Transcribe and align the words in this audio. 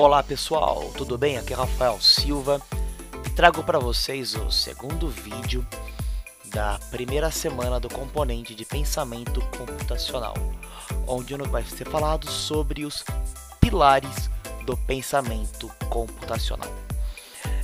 Olá 0.00 0.22
pessoal, 0.22 0.92
tudo 0.96 1.18
bem? 1.18 1.38
Aqui 1.38 1.52
é 1.52 1.56
Rafael 1.56 2.00
Silva 2.00 2.62
e 3.26 3.30
trago 3.30 3.64
para 3.64 3.80
vocês 3.80 4.36
o 4.36 4.48
segundo 4.48 5.08
vídeo 5.08 5.66
da 6.54 6.78
primeira 6.88 7.32
semana 7.32 7.80
do 7.80 7.88
componente 7.88 8.54
de 8.54 8.64
pensamento 8.64 9.40
computacional, 9.58 10.34
onde 11.04 11.34
vai 11.50 11.64
ser 11.64 11.84
falado 11.88 12.30
sobre 12.30 12.84
os 12.84 13.04
pilares 13.60 14.30
do 14.64 14.76
pensamento 14.76 15.68
computacional. 15.90 16.70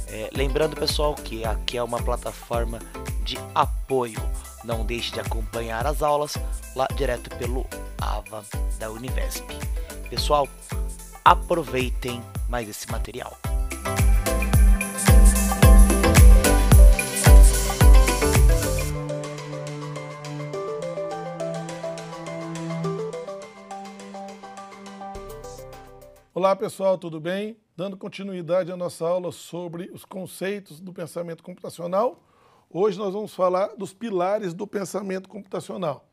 É, 0.08 0.28
lembrando 0.34 0.74
pessoal 0.74 1.14
que 1.14 1.44
aqui 1.44 1.78
é 1.78 1.82
uma 1.84 2.02
plataforma 2.02 2.80
de 3.22 3.38
apoio, 3.54 4.18
não 4.64 4.84
deixe 4.84 5.12
de 5.12 5.20
acompanhar 5.20 5.86
as 5.86 6.02
aulas 6.02 6.36
lá 6.74 6.88
direto 6.96 7.30
pelo 7.36 7.64
AVA 7.96 8.44
da 8.80 8.90
Univesp. 8.90 9.46
Pessoal, 10.10 10.48
aproveitem 11.24 12.22
mais 12.50 12.68
esse 12.68 12.90
material. 12.92 13.38
Olá 26.34 26.54
pessoal, 26.54 26.98
tudo 26.98 27.18
bem? 27.18 27.56
Dando 27.74 27.96
continuidade 27.96 28.70
à 28.70 28.76
nossa 28.76 29.06
aula 29.06 29.32
sobre 29.32 29.90
os 29.94 30.04
conceitos 30.04 30.78
do 30.78 30.92
pensamento 30.92 31.42
computacional, 31.42 32.22
hoje 32.68 32.98
nós 32.98 33.14
vamos 33.14 33.32
falar 33.32 33.68
dos 33.76 33.94
pilares 33.94 34.52
do 34.52 34.66
pensamento 34.66 35.26
computacional. 35.26 36.06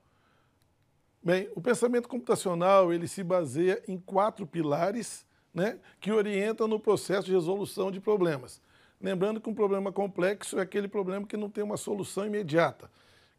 Bem, 1.24 1.50
o 1.56 1.62
pensamento 1.62 2.10
computacional 2.10 2.92
ele 2.92 3.08
se 3.08 3.24
baseia 3.24 3.82
em 3.88 3.98
quatro 3.98 4.48
pilares 4.48 5.24
né, 5.54 5.78
que 6.00 6.12
orientam 6.12 6.68
no 6.68 6.80
processo 6.80 7.28
de 7.28 7.32
resolução 7.32 7.92
de 7.92 8.00
problemas. 8.00 8.60
Lembrando 9.00 9.40
que 9.40 9.50
um 9.50 9.54
problema 9.54 9.92
complexo 9.92 10.58
é 10.58 10.62
aquele 10.64 10.88
problema 10.88 11.28
que 11.28 11.38
não 11.38 11.50
tem 11.50 11.64
uma 11.64 11.78
solução 11.78 12.26
imediata, 12.26 12.90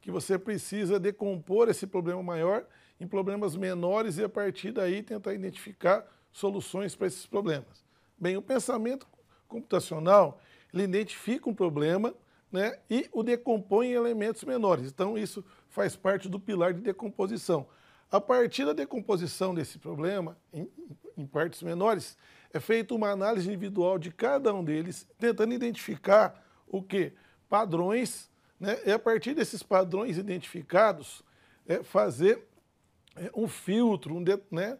que 0.00 0.12
você 0.12 0.39
precisa 0.39 1.00
decompor 1.00 1.69
esse 1.69 1.86
problema 1.86 2.22
maior 2.22 2.64
em 3.00 3.06
problemas 3.06 3.56
menores 3.56 4.17
e 4.17 4.22
a 4.22 4.28
partir 4.28 4.70
daí 4.70 5.02
tentar 5.02 5.34
identificar 5.34 6.06
soluções 6.33 6.94
para 6.94 7.08
esses 7.08 7.27
problemas. 7.27 7.84
Bem, 8.17 8.36
o 8.36 8.42
pensamento 8.42 9.08
computacional 9.48 10.41
ele 10.72 10.84
identifica 10.84 11.50
um 11.50 11.55
problema 11.55 12.14
né, 12.50 12.78
e 12.89 13.08
o 13.12 13.22
decompõe 13.22 13.89
em 13.89 13.92
elementos 13.92 14.44
menores. 14.44 14.86
Então, 14.86 15.19
isso 15.19 15.44
faz 15.73 15.97
parte 15.97 16.28
do 16.28 16.39
pilar 16.39 16.75
de 16.75 16.83
decomposição. 16.83 17.67
A 18.11 18.20
partir 18.20 18.67
da 18.67 18.75
decomposição 18.75 19.55
desse 19.55 19.79
problema, 19.79 20.37
em, 20.53 20.70
em 21.17 21.27
partes 21.27 21.62
menores, 21.62 22.17
é 22.53 22.61
feita 22.61 22.95
uma 22.95 23.09
análise 23.09 23.48
individual 23.48 23.98
de 23.98 24.12
cada 24.12 24.53
um 24.53 24.62
deles, 24.62 25.09
tentando 25.19 25.55
identificar 25.55 26.47
o 26.69 26.83
que? 26.83 27.12
Padrões, 27.48 28.31
né? 28.61 28.79
e 28.84 28.92
a 28.92 28.98
partir 28.98 29.34
desses 29.34 29.62
padrões 29.62 30.19
identificados, 30.19 31.25
é 31.67 31.83
fazer 31.83 32.47
é, 33.17 33.31
um 33.34 33.48
filtro, 33.48 34.14
um 34.14 34.23
de, 34.23 34.39
né? 34.51 34.79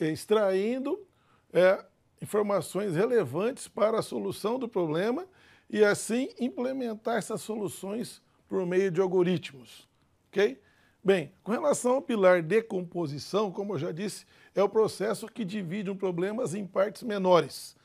É, 0.00 0.10
extraindo 0.10 1.04
é, 1.52 1.84
informações 2.22 2.94
relevantes 2.94 3.66
para 3.66 3.98
a 3.98 4.02
solução 4.02 4.56
do 4.56 4.68
problema 4.68 5.26
e 5.68 5.84
assim 5.84 6.28
implementar 6.38 7.16
essas 7.16 7.40
soluções 7.40 8.22
por 8.48 8.64
meio 8.64 8.90
de 8.90 9.00
algoritmos. 9.00 9.87
Ok? 10.28 10.60
Bem, 11.02 11.32
com 11.42 11.52
relação 11.52 11.94
ao 11.94 12.02
pilar 12.02 12.42
decomposição, 12.42 13.50
como 13.50 13.74
eu 13.74 13.78
já 13.78 13.92
disse, 13.92 14.26
é 14.54 14.62
o 14.62 14.68
processo 14.68 15.26
que 15.26 15.44
divide 15.44 15.90
um 15.90 15.96
problema 15.96 16.44
em 16.54 16.66
partes 16.66 17.02
menores. 17.02 17.76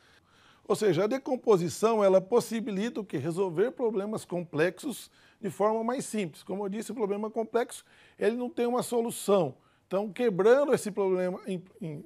Ou 0.67 0.75
seja, 0.75 1.03
a 1.03 1.07
decomposição 1.07 2.03
ela 2.03 2.21
possibilita 2.21 2.99
o 2.99 3.05
que? 3.05 3.17
Resolver 3.17 3.71
problemas 3.71 4.25
complexos 4.25 5.11
de 5.39 5.49
forma 5.49 5.83
mais 5.83 6.05
simples. 6.05 6.41
Como 6.41 6.65
eu 6.65 6.69
disse, 6.69 6.91
o 6.91 6.95
problema 6.95 7.29
complexo 7.29 7.83
ele 8.17 8.35
não 8.35 8.49
tem 8.49 8.65
uma 8.65 8.81
solução. 8.81 9.55
Então, 9.87 10.11
quebrando 10.11 10.73
esse 10.73 10.89
problema 10.89 11.39
em, 11.45 11.61
em, 11.81 12.05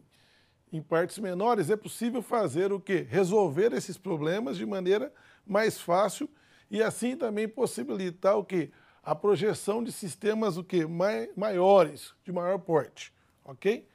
em 0.73 0.81
partes 0.81 1.19
menores, 1.19 1.69
é 1.69 1.75
possível 1.75 2.21
fazer 2.21 2.73
o 2.73 2.79
quê? 2.79 3.05
Resolver 3.09 3.73
esses 3.73 3.97
problemas 3.97 4.57
de 4.57 4.65
maneira 4.65 5.13
mais 5.45 5.79
fácil 5.79 6.27
e 6.69 6.83
assim 6.83 7.15
também 7.15 7.47
possibilitar 7.47 8.37
o 8.37 8.43
quê? 8.43 8.71
A 9.07 9.15
projeção 9.15 9.81
de 9.81 9.89
sistemas 9.89 10.57
o? 10.57 10.85
Mai, 10.85 11.29
maiores, 11.33 12.13
de 12.25 12.31
maior 12.33 12.59
porte, 12.59 13.13
ok? 13.45 13.87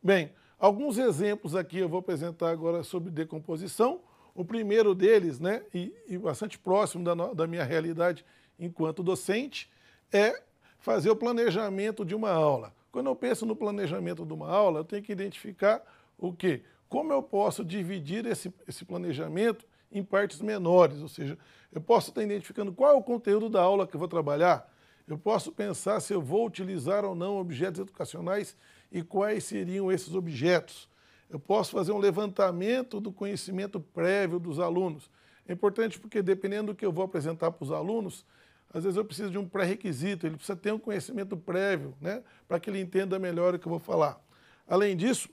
Bem, 0.00 0.30
alguns 0.60 0.96
exemplos 0.96 1.56
aqui 1.56 1.78
eu 1.78 1.88
vou 1.88 1.98
apresentar 1.98 2.50
agora 2.50 2.84
sobre 2.84 3.10
decomposição. 3.10 4.00
O 4.32 4.44
primeiro 4.44 4.94
deles, 4.94 5.40
né, 5.40 5.64
e, 5.74 5.92
e 6.06 6.16
bastante 6.16 6.56
próximo 6.56 7.02
da, 7.02 7.14
da 7.32 7.48
minha 7.48 7.64
realidade 7.64 8.24
enquanto 8.60 9.02
docente, 9.02 9.68
é 10.12 10.40
fazer 10.78 11.10
o 11.10 11.16
planejamento 11.16 12.04
de 12.04 12.14
uma 12.14 12.30
aula. 12.30 12.72
Quando 12.92 13.08
eu 13.08 13.16
penso 13.16 13.44
no 13.44 13.56
planejamento 13.56 14.24
de 14.24 14.32
uma 14.32 14.48
aula, 14.48 14.78
eu 14.78 14.84
tenho 14.84 15.02
que 15.02 15.10
identificar 15.10 15.82
o 16.16 16.32
quê? 16.32 16.62
Como 16.88 17.12
eu 17.12 17.24
posso 17.24 17.64
dividir 17.64 18.24
esse, 18.24 18.54
esse 18.68 18.84
planejamento 18.84 19.66
em 19.90 20.02
partes 20.04 20.40
menores, 20.40 21.02
ou 21.02 21.08
seja, 21.08 21.38
eu 21.72 21.80
posso 21.80 22.10
estar 22.10 22.22
identificando 22.22 22.72
qual 22.72 22.92
é 22.92 22.94
o 22.94 23.02
conteúdo 23.02 23.48
da 23.48 23.60
aula 23.60 23.86
que 23.86 23.94
eu 23.94 23.98
vou 23.98 24.08
trabalhar, 24.08 24.70
eu 25.06 25.18
posso 25.18 25.50
pensar 25.50 25.98
se 26.00 26.12
eu 26.12 26.22
vou 26.22 26.46
utilizar 26.46 27.04
ou 27.04 27.14
não 27.14 27.38
objetos 27.38 27.80
educacionais 27.80 28.56
e 28.92 29.02
quais 29.02 29.44
seriam 29.44 29.90
esses 29.90 30.14
objetos. 30.14 30.88
Eu 31.28 31.38
posso 31.38 31.72
fazer 31.72 31.90
um 31.90 31.98
levantamento 31.98 33.00
do 33.00 33.12
conhecimento 33.12 33.80
prévio 33.80 34.38
dos 34.38 34.60
alunos. 34.60 35.10
É 35.48 35.52
importante 35.52 35.98
porque, 35.98 36.22
dependendo 36.22 36.72
do 36.72 36.76
que 36.76 36.86
eu 36.86 36.92
vou 36.92 37.04
apresentar 37.04 37.50
para 37.50 37.64
os 37.64 37.72
alunos, 37.72 38.24
às 38.72 38.84
vezes 38.84 38.96
eu 38.96 39.04
preciso 39.04 39.30
de 39.30 39.38
um 39.38 39.48
pré-requisito, 39.48 40.26
ele 40.26 40.36
precisa 40.36 40.56
ter 40.56 40.72
um 40.72 40.78
conhecimento 40.78 41.36
prévio, 41.36 41.94
né, 42.00 42.22
para 42.46 42.60
que 42.60 42.70
ele 42.70 42.80
entenda 42.80 43.18
melhor 43.18 43.54
o 43.54 43.58
que 43.58 43.66
eu 43.66 43.70
vou 43.70 43.80
falar. 43.80 44.20
Além 44.68 44.96
disso, 44.96 45.28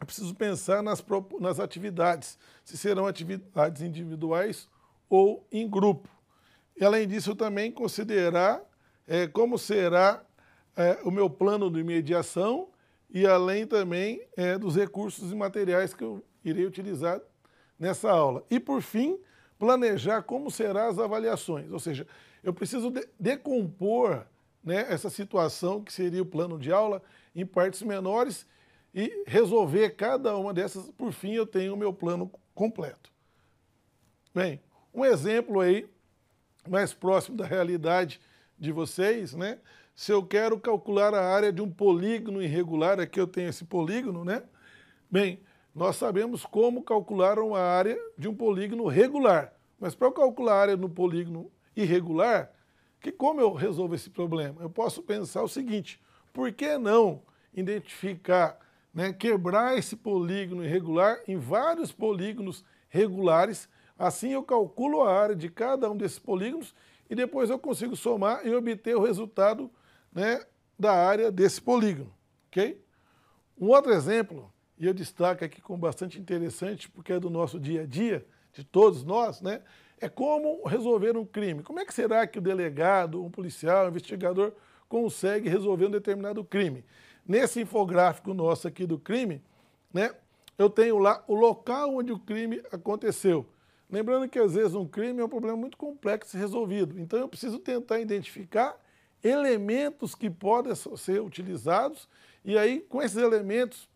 eu 0.00 0.06
preciso 0.06 0.34
pensar 0.34 0.82
nas, 0.82 1.04
nas 1.40 1.58
atividades, 1.58 2.38
se 2.64 2.76
serão 2.76 3.06
atividades 3.06 3.82
individuais 3.82 4.68
ou 5.08 5.46
em 5.50 5.68
grupo. 5.68 6.08
E, 6.76 6.84
além 6.84 7.08
disso, 7.08 7.34
também 7.34 7.72
considerar 7.72 8.62
é, 9.06 9.26
como 9.26 9.58
será 9.58 10.22
é, 10.76 10.98
o 11.02 11.10
meu 11.10 11.28
plano 11.28 11.70
de 11.70 11.82
mediação 11.82 12.68
e, 13.10 13.26
além 13.26 13.66
também 13.66 14.22
é, 14.36 14.56
dos 14.56 14.76
recursos 14.76 15.32
e 15.32 15.34
materiais 15.34 15.92
que 15.92 16.04
eu 16.04 16.22
irei 16.44 16.64
utilizar 16.64 17.20
nessa 17.78 18.10
aula. 18.10 18.44
E, 18.48 18.60
por 18.60 18.80
fim, 18.80 19.18
planejar 19.58 20.22
como 20.22 20.50
serão 20.50 20.88
as 20.88 20.98
avaliações, 20.98 21.72
ou 21.72 21.80
seja, 21.80 22.06
eu 22.44 22.54
preciso 22.54 22.90
de 22.90 23.08
decompor 23.18 24.24
né, 24.62 24.86
essa 24.88 25.10
situação 25.10 25.82
que 25.82 25.92
seria 25.92 26.22
o 26.22 26.26
plano 26.26 26.58
de 26.58 26.70
aula 26.70 27.02
em 27.34 27.44
partes 27.44 27.82
menores 27.82 28.46
e 28.94 29.24
resolver 29.26 29.90
cada 29.90 30.36
uma 30.36 30.52
dessas, 30.52 30.90
por 30.90 31.12
fim, 31.12 31.32
eu 31.32 31.46
tenho 31.46 31.74
o 31.74 31.76
meu 31.76 31.92
plano 31.92 32.30
completo. 32.54 33.12
Bem, 34.34 34.60
um 34.92 35.04
exemplo 35.04 35.60
aí 35.60 35.88
mais 36.68 36.92
próximo 36.92 37.36
da 37.36 37.46
realidade 37.46 38.20
de 38.58 38.72
vocês, 38.72 39.34
né? 39.34 39.58
Se 39.94 40.12
eu 40.12 40.24
quero 40.24 40.58
calcular 40.58 41.14
a 41.14 41.24
área 41.24 41.52
de 41.52 41.60
um 41.60 41.70
polígono 41.70 42.42
irregular, 42.42 43.00
aqui 43.00 43.20
eu 43.20 43.26
tenho 43.26 43.48
esse 43.48 43.64
polígono, 43.64 44.24
né? 44.24 44.42
Bem, 45.10 45.40
nós 45.74 45.96
sabemos 45.96 46.44
como 46.44 46.82
calcular 46.82 47.38
uma 47.38 47.58
área 47.58 47.98
de 48.16 48.28
um 48.28 48.34
polígono 48.34 48.86
regular. 48.86 49.52
Mas 49.78 49.94
para 49.94 50.08
eu 50.08 50.12
calcular 50.12 50.52
a 50.52 50.60
área 50.60 50.76
no 50.76 50.88
polígono 50.88 51.50
irregular, 51.76 52.52
que 53.00 53.12
como 53.12 53.40
eu 53.40 53.52
resolvo 53.52 53.94
esse 53.94 54.10
problema? 54.10 54.60
Eu 54.60 54.70
posso 54.70 55.02
pensar 55.02 55.42
o 55.42 55.48
seguinte, 55.48 56.00
por 56.32 56.52
que 56.52 56.76
não 56.78 57.22
identificar 57.54 58.58
né, 58.98 59.12
quebrar 59.12 59.78
esse 59.78 59.94
polígono 59.94 60.64
irregular 60.64 61.20
em 61.28 61.36
vários 61.36 61.92
polígonos 61.92 62.64
regulares. 62.88 63.68
Assim 63.96 64.32
eu 64.32 64.42
calculo 64.42 65.02
a 65.02 65.14
área 65.14 65.36
de 65.36 65.48
cada 65.48 65.88
um 65.88 65.96
desses 65.96 66.18
polígonos 66.18 66.74
e 67.08 67.14
depois 67.14 67.48
eu 67.48 67.60
consigo 67.60 67.94
somar 67.94 68.44
e 68.44 68.52
obter 68.52 68.96
o 68.96 69.04
resultado 69.04 69.70
né, 70.12 70.44
da 70.76 70.92
área 70.92 71.30
desse 71.30 71.62
polígono. 71.62 72.12
ok? 72.48 72.84
Um 73.56 73.68
outro 73.68 73.92
exemplo, 73.92 74.52
e 74.76 74.84
eu 74.84 74.92
destaco 74.92 75.44
aqui 75.44 75.60
como 75.60 75.78
bastante 75.78 76.18
interessante, 76.18 76.90
porque 76.90 77.12
é 77.12 77.20
do 77.20 77.30
nosso 77.30 77.60
dia 77.60 77.82
a 77.82 77.86
dia, 77.86 78.26
de 78.52 78.64
todos 78.64 79.04
nós, 79.04 79.40
né, 79.40 79.62
é 80.00 80.08
como 80.08 80.66
resolver 80.66 81.16
um 81.16 81.24
crime. 81.24 81.62
Como 81.62 81.78
é 81.78 81.84
que 81.84 81.94
será 81.94 82.26
que 82.26 82.40
o 82.40 82.42
delegado, 82.42 83.24
um 83.24 83.30
policial, 83.30 83.84
um 83.84 83.90
investigador 83.90 84.52
consegue 84.88 85.48
resolver 85.48 85.86
um 85.86 85.90
determinado 85.90 86.42
crime? 86.42 86.84
Nesse 87.28 87.60
infográfico 87.60 88.32
nosso 88.32 88.66
aqui 88.66 88.86
do 88.86 88.98
crime, 88.98 89.42
né, 89.92 90.10
eu 90.56 90.70
tenho 90.70 90.98
lá 90.98 91.22
o 91.28 91.34
local 91.34 91.94
onde 91.94 92.10
o 92.10 92.18
crime 92.18 92.62
aconteceu. 92.72 93.46
Lembrando 93.90 94.28
que 94.28 94.38
às 94.38 94.54
vezes 94.54 94.74
um 94.74 94.88
crime 94.88 95.20
é 95.20 95.24
um 95.24 95.28
problema 95.28 95.56
muito 95.56 95.76
complexo 95.76 96.36
e 96.36 96.40
resolvido. 96.40 96.98
Então 96.98 97.18
eu 97.18 97.28
preciso 97.28 97.58
tentar 97.58 98.00
identificar 98.00 98.76
elementos 99.22 100.14
que 100.14 100.30
podem 100.30 100.74
ser 100.74 101.20
utilizados 101.20 102.08
e 102.44 102.56
aí 102.56 102.80
com 102.80 103.02
esses 103.02 103.18
elementos 103.18 103.88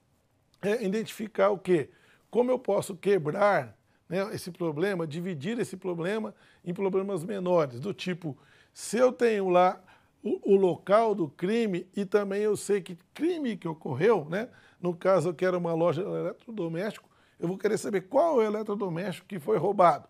é, 0.61 0.85
identificar 0.85 1.49
o 1.51 1.59
quê? 1.59 1.89
como 2.33 2.51
eu 2.51 2.59
posso 2.59 2.97
quebrar 2.97 3.77
né, 4.09 4.27
esse 4.35 4.51
problema, 4.51 5.07
dividir 5.07 5.59
esse 5.61 5.77
problema 5.77 6.35
em 6.65 6.73
problemas 6.73 7.23
menores, 7.23 7.79
do 7.79 7.93
tipo, 7.93 8.39
se 8.73 8.97
eu 8.97 9.13
tenho 9.13 9.51
lá 9.51 9.79
o, 10.23 10.55
o, 10.55 10.57
local 10.57 11.15
do 11.15 11.29
crime 11.29 11.87
e 11.97 12.05
também 12.05 12.43
eu 12.43 12.57
sei 12.57 12.81
que 12.81 12.97
crime 13.13 13.57
que 13.57 13.67
ocorreu, 13.67 14.25
né? 14.29 14.49
No 14.81 14.95
caso 14.95 15.31
eu 15.31 15.35
quero 15.35 15.59
uma 15.59 15.75
loja 15.75 16.03
de 16.03 16.09
eletrodoméstico, 16.09 17.09
eu 17.39 17.49
vou 17.49 17.59
querer 17.59 17.77
saber 17.77 18.03
qual 18.03 18.41
é 18.41 18.45
o 18.45 18.49
eletrodoméstico 18.49 19.27
que 19.27 19.41
foi 19.41 19.59
roubado. 19.59 20.09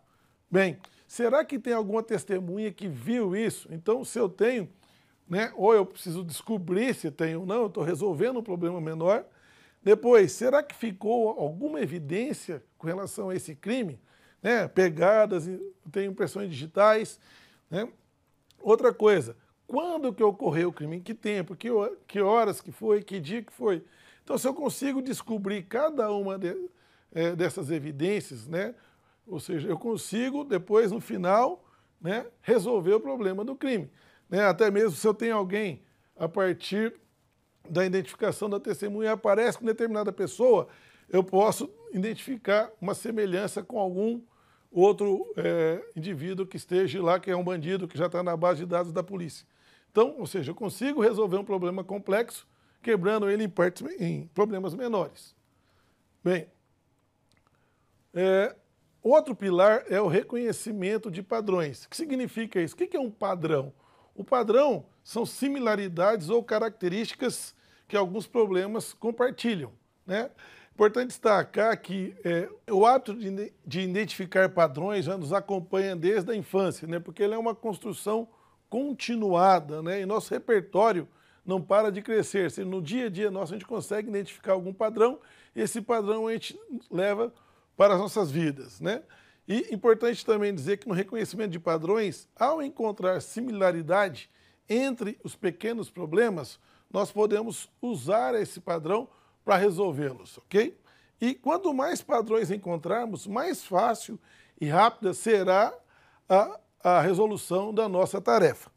Bem, 0.51 0.79
será 1.07 1.43
que 1.45 1.59
tem 1.59 1.73
alguma 1.73 2.03
testemunha 2.03 2.71
que 2.71 2.87
viu 2.87 3.35
isso? 3.35 3.69
Então, 3.71 4.05
se 4.05 4.19
eu 4.19 4.29
tenho, 4.29 4.69
né, 5.27 5.51
ou 5.57 5.73
eu 5.73 5.87
preciso 5.87 6.23
descobrir 6.23 6.95
se 6.95 7.11
tenho 7.11 7.41
ou 7.41 7.47
não, 7.47 7.63
eu 7.63 7.67
estou 7.69 7.83
resolvendo 7.83 8.39
um 8.41 8.43
problema 8.43 8.81
menor. 8.83 9.25
Depois, 9.83 10.33
será 10.33 10.63
que 10.63 10.75
ficou 10.75 11.31
alguma 11.31 11.81
evidência 11.81 12.63
com 12.77 12.87
relação 12.87 13.31
a 13.31 13.35
esse 13.35 13.55
crime? 13.55 13.99
Né, 14.43 14.69
pegadas, 14.69 15.49
tem 15.91 16.07
impressões 16.09 16.51
digitais. 16.51 17.19
Né? 17.71 17.89
Outra 18.61 18.93
coisa, 18.93 19.37
quando 19.73 20.13
que 20.13 20.23
ocorreu 20.23 20.69
o 20.69 20.73
crime, 20.73 21.01
que 21.01 21.15
tempo, 21.15 21.57
que, 21.57 21.71
que 22.07 22.21
horas 22.21 22.61
que 22.61 22.71
foi, 22.71 23.03
que 23.03 23.19
dia 23.19 23.43
que 23.43 23.51
foi. 23.51 23.83
Então, 24.23 24.37
se 24.37 24.47
eu 24.47 24.53
consigo 24.53 25.01
descobrir 25.01 25.63
cada 25.63 26.13
uma 26.13 26.39
de, 26.39 26.55
é, 27.11 27.35
dessas 27.35 27.71
evidências, 27.71 28.47
né, 28.47 28.75
ou 29.27 29.41
seja, 29.41 29.67
eu 29.67 29.79
consigo 29.79 30.45
depois, 30.45 30.93
no 30.93 31.01
final, 31.01 31.65
né, 31.99 32.27
resolver 32.43 32.93
o 32.93 33.01
problema 33.01 33.47
do 33.47 33.57
crime. 33.57 33.91
Né? 34.29 34.45
Até 34.45 34.71
mesmo 34.71 34.91
se 34.91 35.07
eu 35.07 35.15
tenho 35.15 35.37
alguém, 35.37 35.83
a 36.19 36.29
partir 36.29 36.95
da 37.67 37.83
identificação 37.87 38.51
da 38.51 38.61
testemunha, 38.61 39.13
aparece 39.13 39.57
com 39.57 39.65
determinada 39.65 40.13
pessoa, 40.13 40.69
eu 41.09 41.25
posso 41.25 41.71
identificar 41.95 42.71
uma 42.79 42.93
semelhança 42.93 43.63
com 43.63 43.79
algum 43.79 44.21
outro 44.71 45.33
é, 45.35 45.83
indivíduo 45.97 46.47
que 46.47 46.59
esteja 46.59 47.03
lá, 47.03 47.19
que 47.19 47.31
é 47.31 47.37
um 47.37 47.43
bandido, 47.43 47.89
que 47.89 47.97
já 47.97 48.05
está 48.05 48.23
na 48.23 48.37
base 48.37 48.61
de 48.61 48.67
dados 48.67 48.93
da 48.93 49.03
polícia. 49.03 49.51
Então, 49.93 50.17
ou 50.19 50.27
seja, 50.27 50.51
eu 50.51 50.55
consigo 50.55 51.03
resolver 51.03 51.37
um 51.37 51.45
problema 51.45 51.85
complexo 51.85 52.49
quebrando 52.83 53.31
ele 53.31 53.45
em, 53.45 53.49
partes, 53.49 53.83
em 54.01 54.27
problemas 54.29 54.75
menores. 54.75 55.37
Bem, 56.25 56.49
é, 58.15 58.57
outro 59.03 59.37
pilar 59.37 59.85
é 59.89 60.01
o 60.01 60.09
reconhecimento 60.09 61.11
de 61.11 61.23
padrões. 61.23 61.85
O 61.85 61.91
que 61.91 61.97
significa 61.97 62.61
isso? 62.61 62.75
O 62.75 62.79
que 62.79 62.97
é 62.97 63.01
um 63.01 63.11
padrão? 63.11 63.73
O 64.15 64.25
padrão 64.25 64.85
são 65.05 65.25
similaridades 65.25 66.29
ou 66.29 66.43
características 66.43 67.55
que 67.87 67.97
alguns 67.97 68.27
problemas 68.27 68.95
compartilham. 68.95 69.73
Né? 70.07 70.31
Importante 70.75 71.09
destacar 71.09 71.79
que 71.81 72.17
é, 72.25 72.49
o 72.71 72.87
hábito 72.87 73.15
de, 73.15 73.53
de, 73.65 73.81
identificar 73.81 74.49
padrões 74.49 75.05
já 75.05 75.19
nos 75.19 75.33
acompanha 75.33 75.95
desde 75.95 76.31
a 76.31 76.35
infância, 76.35 76.89
né? 76.89 76.99
porque 76.99 77.23
ele 77.23 77.35
é 77.35 77.39
uma 77.39 77.55
construção 77.55 78.27
continuada, 78.73 79.83
né? 79.83 80.01
E 80.01 80.07
nosso 80.07 80.33
repertório 80.33 81.07
não 81.45 81.61
para 81.61 81.93
de 81.93 82.01
crescer. 82.01 82.51
Se 82.51 82.65
no 82.65 82.81
dia 82.81 83.09
a 83.09 83.11
dia 83.11 83.31
nosso 83.31 83.53
a 83.53 83.57
gente 83.57 83.67
consegue 83.67 84.09
identificar 84.09 84.53
algum 84.53 84.73
padrão, 84.73 85.21
esse 85.55 85.83
padrão 85.83 86.27
a 86.27 86.33
gente 86.33 86.59
leva 86.91 87.31
para 87.77 87.93
as 87.93 88.01
nossas 88.01 88.31
vidas, 88.31 88.81
né? 88.81 89.03
E 89.47 89.75
importante 89.75 90.25
também 90.25 90.55
dizer 90.55 90.79
que 90.79 90.89
no 90.89 90.95
reconhecimento 90.95 91.51
de 91.51 91.59
padrões, 91.59 92.27
ao 92.35 92.63
encontrar 92.63 93.21
similaridade 93.21 94.31
entre 94.67 95.19
os 95.23 95.37
pequenos 95.37 95.91
problemas, 95.91 96.59
nós 96.91 97.13
podemos 97.13 97.69
usar 97.83 98.35
esse 98.37 98.59
padrão 98.59 99.07
para 99.45 99.57
resolvê-los, 99.57 100.39
ok? 100.39 100.79
E 101.21 101.35
quanto 101.35 101.75
mais 101.75 102.01
padrões 102.01 102.51
encontrarmos, 102.51 103.27
mais 103.27 103.63
fácil 103.63 104.19
e 104.59 104.67
rápida 104.67 105.13
será 105.13 105.75
a 106.27 106.59
a 106.83 107.01
resolução 107.01 107.73
da 107.73 107.89
nossa 107.89 108.21
tarefa, 108.21 108.71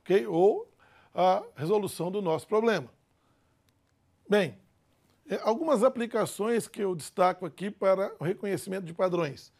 ok? 0.00 0.26
Ou 0.26 0.68
a 1.14 1.42
resolução 1.54 2.10
do 2.10 2.20
nosso 2.20 2.46
problema. 2.46 2.88
Bem, 4.28 4.56
é, 5.28 5.40
algumas 5.42 5.84
aplicações 5.84 6.66
que 6.66 6.82
eu 6.82 6.94
destaco 6.94 7.46
aqui 7.46 7.70
para 7.70 8.14
o 8.18 8.24
reconhecimento 8.24 8.84
de 8.84 8.94
padrões. 8.94 9.52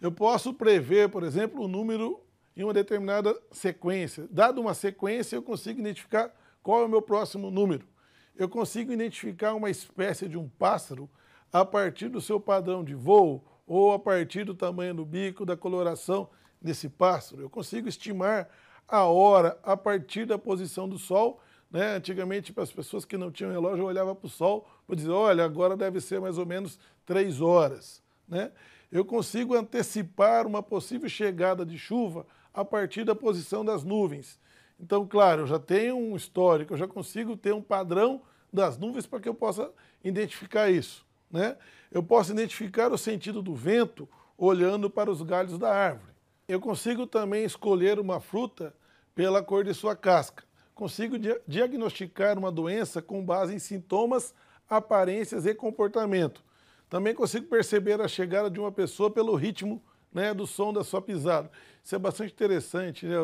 Eu 0.00 0.10
posso 0.12 0.54
prever, 0.54 1.08
por 1.08 1.22
exemplo, 1.22 1.60
o 1.60 1.64
um 1.64 1.68
número 1.68 2.20
em 2.56 2.62
uma 2.62 2.72
determinada 2.72 3.36
sequência. 3.50 4.26
Dado 4.30 4.60
uma 4.60 4.74
sequência, 4.74 5.36
eu 5.36 5.42
consigo 5.42 5.80
identificar 5.80 6.34
qual 6.62 6.82
é 6.82 6.84
o 6.84 6.88
meu 6.88 7.02
próximo 7.02 7.50
número. 7.50 7.86
Eu 8.36 8.48
consigo 8.48 8.92
identificar 8.92 9.54
uma 9.54 9.70
espécie 9.70 10.28
de 10.28 10.36
um 10.36 10.48
pássaro 10.48 11.08
a 11.52 11.64
partir 11.64 12.08
do 12.08 12.20
seu 12.20 12.40
padrão 12.40 12.82
de 12.82 12.94
voo 12.94 13.44
ou 13.66 13.92
a 13.92 13.98
partir 13.98 14.44
do 14.44 14.54
tamanho 14.54 14.94
do 14.94 15.04
bico, 15.04 15.46
da 15.46 15.56
coloração 15.56 16.28
desse 16.64 16.88
pássaro. 16.88 17.42
Eu 17.42 17.50
consigo 17.50 17.86
estimar 17.86 18.48
a 18.88 19.04
hora 19.04 19.58
a 19.62 19.76
partir 19.76 20.24
da 20.24 20.38
posição 20.38 20.88
do 20.88 20.98
Sol. 20.98 21.40
Né? 21.70 21.96
Antigamente, 21.96 22.52
para 22.52 22.64
as 22.64 22.72
pessoas 22.72 23.04
que 23.04 23.18
não 23.18 23.30
tinham 23.30 23.52
relógio, 23.52 23.82
eu 23.82 23.86
olhava 23.86 24.14
para 24.14 24.26
o 24.26 24.30
Sol 24.30 24.66
para 24.86 24.96
dizer, 24.96 25.10
olha, 25.10 25.44
agora 25.44 25.76
deve 25.76 26.00
ser 26.00 26.20
mais 26.20 26.38
ou 26.38 26.46
menos 26.46 26.78
três 27.04 27.42
horas. 27.42 28.02
Né? 28.26 28.50
Eu 28.90 29.04
consigo 29.04 29.54
antecipar 29.54 30.46
uma 30.46 30.62
possível 30.62 31.08
chegada 31.08 31.66
de 31.66 31.76
chuva 31.76 32.26
a 32.52 32.64
partir 32.64 33.04
da 33.04 33.14
posição 33.14 33.62
das 33.64 33.84
nuvens. 33.84 34.40
Então, 34.80 35.06
claro, 35.06 35.42
eu 35.42 35.46
já 35.46 35.58
tenho 35.58 35.96
um 35.96 36.16
histórico, 36.16 36.72
eu 36.72 36.78
já 36.78 36.88
consigo 36.88 37.36
ter 37.36 37.52
um 37.52 37.62
padrão 37.62 38.22
das 38.52 38.78
nuvens 38.78 39.06
para 39.06 39.20
que 39.20 39.28
eu 39.28 39.34
possa 39.34 39.70
identificar 40.02 40.70
isso. 40.70 41.04
Né? 41.30 41.56
Eu 41.90 42.02
posso 42.02 42.32
identificar 42.32 42.92
o 42.92 42.98
sentido 42.98 43.42
do 43.42 43.54
vento 43.54 44.08
olhando 44.38 44.88
para 44.88 45.10
os 45.10 45.20
galhos 45.22 45.58
da 45.58 45.74
árvore. 45.74 46.13
Eu 46.46 46.60
consigo 46.60 47.06
também 47.06 47.44
escolher 47.44 47.98
uma 47.98 48.20
fruta 48.20 48.74
pela 49.14 49.42
cor 49.42 49.64
de 49.64 49.72
sua 49.72 49.96
casca. 49.96 50.44
Consigo 50.74 51.18
di 51.18 51.34
diagnosticar 51.48 52.38
uma 52.38 52.52
doença 52.52 53.00
com 53.00 53.24
base 53.24 53.54
em 53.54 53.58
sintomas, 53.58 54.34
aparências 54.68 55.46
e 55.46 55.54
comportamento. 55.54 56.44
Também 56.90 57.14
consigo 57.14 57.46
perceber 57.46 57.98
a 58.00 58.08
chegada 58.08 58.50
de 58.50 58.60
uma 58.60 58.70
pessoa 58.70 59.10
pelo 59.10 59.34
ritmo 59.34 59.82
né, 60.12 60.34
do 60.34 60.46
som 60.46 60.70
da 60.70 60.84
sua 60.84 61.00
pisada. 61.00 61.50
Isso 61.82 61.94
é 61.94 61.98
bastante 61.98 62.32
interessante. 62.32 63.06
Né? 63.06 63.16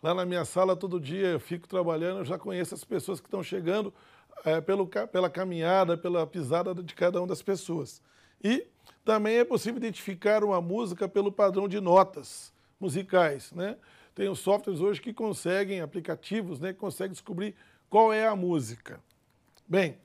Lá 0.00 0.14
na 0.14 0.24
minha 0.24 0.44
sala, 0.44 0.76
todo 0.76 1.00
dia 1.00 1.28
eu 1.28 1.40
fico 1.40 1.66
trabalhando, 1.66 2.18
eu 2.18 2.24
já 2.24 2.38
conheço 2.38 2.74
as 2.74 2.84
pessoas 2.84 3.20
que 3.20 3.26
estão 3.26 3.42
chegando 3.42 3.92
é, 4.44 4.60
pelo, 4.60 4.86
pela 4.86 5.28
caminhada, 5.28 5.96
pela 5.96 6.24
pisada 6.24 6.72
de 6.72 6.94
cada 6.94 7.18
uma 7.20 7.26
das 7.26 7.42
pessoas. 7.42 8.00
E 8.44 8.66
também 9.02 9.38
é 9.38 9.44
possível 9.44 9.78
identificar 9.78 10.44
uma 10.44 10.60
música 10.60 11.08
pelo 11.08 11.32
padrão 11.32 11.66
de 11.66 11.80
notas 11.80 12.52
musicais. 12.78 13.50
Né? 13.52 13.76
Tem 14.14 14.28
os 14.28 14.38
softwares 14.38 14.82
hoje 14.82 15.00
que 15.00 15.14
conseguem, 15.14 15.80
aplicativos, 15.80 16.60
né, 16.60 16.74
que 16.74 16.78
conseguem 16.78 17.12
descobrir 17.12 17.54
qual 17.88 18.12
é 18.12 18.26
a 18.26 18.36
música. 18.36 19.00
Bem, 19.66 19.96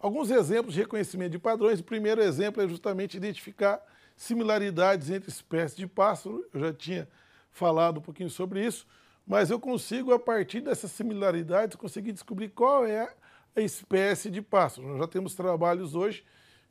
alguns 0.00 0.30
exemplos 0.30 0.74
de 0.74 0.80
reconhecimento 0.80 1.32
de 1.32 1.38
padrões. 1.38 1.80
O 1.80 1.84
primeiro 1.84 2.22
exemplo 2.22 2.62
é 2.62 2.68
justamente 2.68 3.16
identificar 3.16 3.80
similaridades 4.16 5.10
entre 5.10 5.28
espécies 5.28 5.76
de 5.76 5.86
pássaro. 5.86 6.46
Eu 6.52 6.60
já 6.60 6.72
tinha 6.72 7.08
falado 7.50 7.98
um 7.98 8.02
pouquinho 8.02 8.30
sobre 8.30 8.64
isso, 8.64 8.86
mas 9.26 9.50
eu 9.50 9.60
consigo, 9.60 10.12
a 10.12 10.18
partir 10.18 10.62
dessas 10.62 10.90
similaridades, 10.92 11.76
conseguir 11.76 12.12
descobrir 12.12 12.48
qual 12.48 12.86
é 12.86 13.14
a 13.54 13.60
espécie 13.60 14.30
de 14.30 14.40
pássaro. 14.40 14.88
Nós 14.88 14.98
já 14.98 15.06
temos 15.06 15.34
trabalhos 15.34 15.94
hoje 15.94 16.24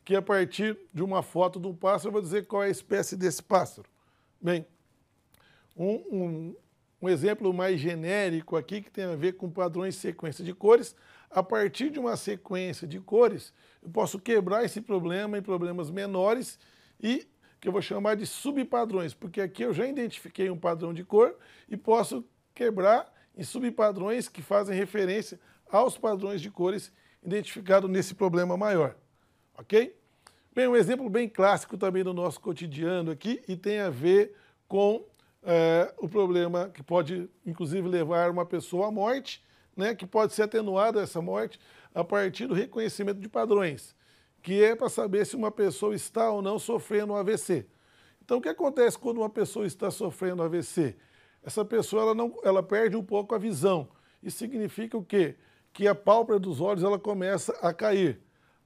que 0.03 0.15
a 0.15 0.21
partir 0.21 0.77
de 0.93 1.03
uma 1.03 1.21
foto 1.21 1.59
de 1.59 1.67
um 1.67 1.75
pássaro 1.75 2.09
eu 2.09 2.13
vou 2.13 2.21
dizer 2.21 2.47
qual 2.47 2.63
é 2.63 2.67
a 2.67 2.71
espécie 2.71 3.15
desse 3.15 3.41
pássaro. 3.43 3.87
Bem, 4.41 4.65
um, 5.75 5.93
um, 6.11 6.55
um 7.01 7.09
exemplo 7.09 7.53
mais 7.53 7.79
genérico 7.79 8.55
aqui 8.55 8.81
que 8.81 8.91
tem 8.91 9.05
a 9.05 9.15
ver 9.15 9.33
com 9.33 9.49
padrões 9.49 9.95
de 9.95 10.01
sequência 10.01 10.43
de 10.43 10.53
cores. 10.53 10.95
A 11.29 11.41
partir 11.41 11.89
de 11.89 11.99
uma 11.99 12.17
sequência 12.17 12.87
de 12.87 12.99
cores, 12.99 13.53
eu 13.81 13.89
posso 13.89 14.19
quebrar 14.19 14.65
esse 14.65 14.81
problema 14.81 15.37
em 15.37 15.41
problemas 15.41 15.89
menores 15.89 16.59
e 17.01 17.27
que 17.59 17.67
eu 17.67 17.71
vou 17.71 17.81
chamar 17.81 18.15
de 18.15 18.25
subpadrões, 18.25 19.13
porque 19.13 19.39
aqui 19.39 19.61
eu 19.61 19.73
já 19.73 19.85
identifiquei 19.85 20.49
um 20.49 20.57
padrão 20.57 20.93
de 20.93 21.03
cor 21.03 21.37
e 21.69 21.77
posso 21.77 22.25
quebrar 22.55 23.11
em 23.35 23.43
subpadrões 23.43 24.27
que 24.27 24.41
fazem 24.41 24.75
referência 24.75 25.39
aos 25.69 25.97
padrões 25.97 26.41
de 26.41 26.49
cores 26.49 26.91
identificados 27.23 27.89
nesse 27.89 28.15
problema 28.15 28.57
maior. 28.57 28.95
Ok? 29.61 29.95
Bem, 30.55 30.67
um 30.67 30.75
exemplo 30.75 31.07
bem 31.07 31.29
clássico 31.29 31.77
também 31.77 32.03
do 32.03 32.15
nosso 32.15 32.41
cotidiano 32.41 33.11
aqui 33.11 33.43
e 33.47 33.55
tem 33.55 33.79
a 33.79 33.91
ver 33.91 34.35
com 34.67 35.05
é, 35.43 35.93
o 35.99 36.09
problema 36.09 36.69
que 36.69 36.81
pode, 36.81 37.29
inclusive, 37.45 37.87
levar 37.87 38.31
uma 38.31 38.43
pessoa 38.43 38.87
à 38.87 38.91
morte, 38.91 39.45
né, 39.77 39.93
que 39.93 40.07
pode 40.07 40.33
ser 40.33 40.41
atenuada 40.41 40.99
essa 40.99 41.21
morte 41.21 41.59
a 41.93 42.03
partir 42.03 42.47
do 42.47 42.55
reconhecimento 42.55 43.19
de 43.19 43.29
padrões, 43.29 43.95
que 44.41 44.63
é 44.63 44.75
para 44.75 44.89
saber 44.89 45.27
se 45.27 45.35
uma 45.35 45.51
pessoa 45.51 45.93
está 45.93 46.31
ou 46.31 46.41
não 46.41 46.57
sofrendo 46.57 47.13
um 47.13 47.15
AVC. 47.15 47.67
Então, 48.25 48.39
o 48.39 48.41
que 48.41 48.49
acontece 48.49 48.97
quando 48.97 49.19
uma 49.19 49.29
pessoa 49.29 49.67
está 49.67 49.91
sofrendo 49.91 50.41
AVC? 50.41 50.95
Essa 51.43 51.63
pessoa 51.63 52.01
ela 52.01 52.15
não, 52.15 52.35
ela 52.43 52.63
perde 52.63 52.97
um 52.97 53.03
pouco 53.03 53.35
a 53.35 53.37
visão. 53.37 53.87
Isso 54.23 54.39
significa 54.39 54.97
o 54.97 55.05
quê? 55.05 55.35
Que 55.71 55.87
a 55.87 55.93
pálpebra 55.93 56.39
dos 56.39 56.59
olhos 56.59 56.83
ela 56.83 56.97
começa 56.97 57.53
a 57.61 57.71
cair. 57.71 58.21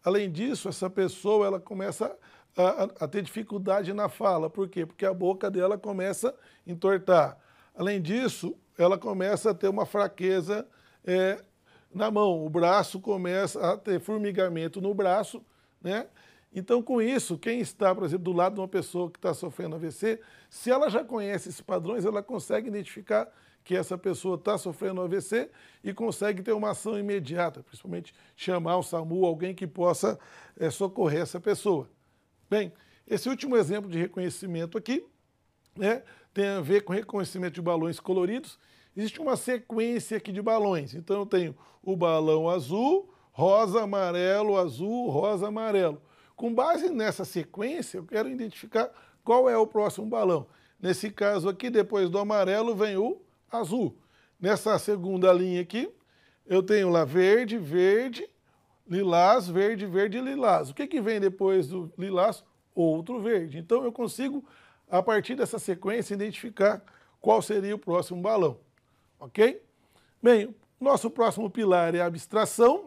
Além 0.06 0.32
disso, 0.32 0.70
essa 0.70 0.88
pessoa 0.88 1.48
ela 1.48 1.60
começa 1.60 2.16
a, 2.56 2.84
a, 3.04 3.08
ter 3.08 3.24
dificuldade 3.24 3.92
na 3.92 4.08
fala. 4.08 4.52
Por 4.52 4.70
quê? 4.70 4.86
Porque 4.86 5.04
a 5.04 5.12
boca 5.12 5.50
dela 5.50 5.80
começa 5.80 6.30
a 6.30 6.72
entortar. 6.72 7.40
Além 7.76 8.00
disso, 8.00 8.56
ela 8.78 9.00
começa 9.00 9.50
a 9.50 9.54
ter 9.56 9.68
uma 9.68 9.84
fraqueza 9.84 10.68
é, 11.04 11.44
na 11.92 12.12
mão. 12.12 12.46
O 12.46 12.50
braço 12.52 13.00
começa 13.02 13.74
a 13.74 13.76
ter 13.76 14.00
formigamento 14.00 14.80
no 14.80 14.94
braço, 14.94 15.44
né? 15.82 16.06
Então, 16.54 16.84
com 16.84 17.02
isso, 17.02 17.38
quem 17.38 17.60
está, 17.60 17.94
por 17.94 18.06
exemplo, 18.06 18.26
do 18.26 18.32
lado 18.32 18.54
de 18.54 18.62
uma 18.62 18.68
pessoa 18.68 19.10
que 19.10 19.18
está 19.18 19.34
sofrendo 19.34 19.76
AVC, 19.76 20.22
se 20.50 20.70
ela 20.70 20.88
já 20.88 21.04
conhece 21.04 21.50
esses 21.50 21.62
padrões, 21.62 22.06
ela 22.06 22.22
consegue 22.22 22.68
identificar 22.68 23.28
que 23.66 23.76
essa 23.76 23.98
pessoa 23.98 24.36
está 24.36 24.60
sofrendo 24.60 25.02
AVC 25.02 25.50
e 25.84 25.92
consegue 25.92 26.44
ter 26.44 26.54
uma 26.54 26.70
ação 26.70 26.98
imediata, 26.98 27.64
principalmente 27.64 28.14
chamar 28.36 28.78
o 28.78 28.84
SAMU, 28.84 29.26
alguém 29.26 29.56
que 29.56 29.66
possa 29.66 30.20
é, 30.56 30.70
socorrer 30.70 31.22
essa 31.22 31.42
pessoa. 31.42 31.90
Bem, 32.48 32.72
esse 33.08 33.28
último 33.28 33.58
exemplo 33.58 33.90
de 33.90 33.98
reconhecimento 33.98 34.78
aqui 34.78 35.04
né, 35.76 36.04
tem 36.32 36.48
a 36.48 36.62
ver 36.62 36.84
com 36.84 36.94
reconhecimento 36.94 37.56
de 37.56 37.62
balões 37.62 38.00
coloridos. 38.00 38.60
Existe 38.96 39.20
uma 39.20 39.36
sequência 39.36 40.18
aqui 40.18 40.32
de 40.32 40.44
balões. 40.44 40.94
Então 40.94 41.22
eu 41.22 41.26
tenho 41.26 41.58
o 41.82 41.98
balão 41.98 42.48
azul, 42.48 43.12
rosa, 43.32 43.82
amarelo, 43.82 44.58
azul, 44.58 45.10
rosa, 45.10 45.48
amarelo. 45.48 46.00
Com 46.36 46.54
base 46.54 46.90
nessa 46.90 47.26
sequência, 47.26 47.98
eu 47.98 48.06
quero 48.06 48.30
identificar 48.30 48.92
qual 49.24 49.50
é 49.50 49.58
o 49.58 49.66
próximo 49.66 50.06
balão. 50.06 50.46
Nesse 50.80 51.10
caso 51.10 51.50
aqui, 51.50 51.72
depois 51.72 52.12
do 52.12 52.20
amarelo, 52.20 52.76
vem 52.76 52.96
o 52.96 53.25
azul. 53.58 53.98
Nessa 54.40 54.78
segunda 54.78 55.32
linha 55.32 55.62
aqui, 55.62 55.92
eu 56.46 56.62
tenho 56.62 56.90
lá 56.90 57.04
verde, 57.04 57.58
verde, 57.58 58.30
lilás, 58.88 59.48
verde, 59.48 59.86
verde 59.86 60.20
lilás. 60.20 60.70
O 60.70 60.74
que, 60.74 60.88
que 60.88 61.02
vem 61.02 61.20
depois 61.20 61.68
do 61.68 61.92
lilás? 61.98 62.44
Outro 62.74 63.22
verde. 63.22 63.58
Então 63.58 63.84
eu 63.84 63.92
consigo, 63.92 64.44
a 64.90 65.02
partir 65.02 65.36
dessa 65.36 65.58
sequência, 65.58 66.14
identificar 66.14 66.84
qual 67.22 67.42
seria 67.42 67.76
o 67.76 67.80
próximo 67.80 68.22
balão. 68.22 68.60
Ok? 69.20 69.62
Bem, 70.22 70.54
nosso 70.80 71.10
próximo 71.10 71.50
pilar 71.50 71.96
é 71.96 72.02
a 72.02 72.06
abstração. 72.06 72.86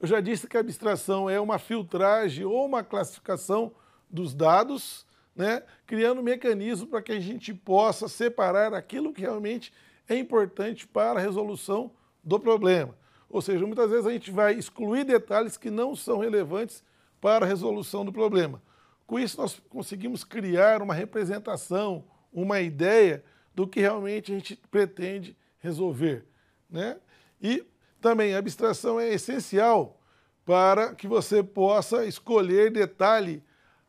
Eu 0.00 0.08
já 0.08 0.20
disse 0.20 0.46
que 0.46 0.56
a 0.56 0.60
abstração 0.60 1.28
é 1.30 1.40
uma 1.40 1.58
filtragem 1.58 2.44
ou 2.44 2.64
uma 2.66 2.82
classificação 2.82 3.72
dos 4.10 4.34
dados, 4.34 5.06
né, 5.36 5.62
criando 5.86 6.20
um 6.20 6.24
mecanismo 6.24 6.86
para 6.86 7.02
que 7.02 7.12
a 7.12 7.20
gente 7.20 7.52
possa 7.52 8.08
separar 8.08 8.72
aquilo 8.72 9.12
que 9.12 9.20
realmente 9.20 9.72
é 10.08 10.16
importante 10.16 10.86
para 10.86 11.20
a 11.20 11.22
resolução 11.22 11.92
do 12.24 12.40
problema. 12.40 12.96
Ou 13.28 13.42
seja, 13.42 13.66
muitas 13.66 13.90
vezes 13.90 14.06
a 14.06 14.12
gente 14.12 14.30
vai 14.30 14.54
excluir 14.54 15.04
detalhes 15.04 15.56
que 15.56 15.70
não 15.70 15.94
são 15.94 16.18
relevantes 16.18 16.82
para 17.20 17.44
a 17.44 17.48
resolução 17.48 18.04
do 18.04 18.12
problema. 18.12 18.62
Com 19.06 19.18
isso, 19.18 19.40
nós 19.40 19.60
conseguimos 19.68 20.24
criar 20.24 20.80
uma 20.80 20.94
representação, 20.94 22.04
uma 22.32 22.60
ideia 22.60 23.22
do 23.54 23.66
que 23.66 23.80
realmente 23.80 24.32
a 24.32 24.34
gente 24.34 24.56
pretende 24.70 25.36
resolver. 25.58 26.24
Né? 26.70 26.96
E 27.40 27.64
também 28.00 28.34
a 28.34 28.38
abstração 28.38 28.98
é 28.98 29.12
essencial 29.12 30.00
para 30.44 30.94
que 30.94 31.08
você 31.08 31.42
possa 31.42 32.04
escolher 32.06 32.70
detalhe 32.70 33.42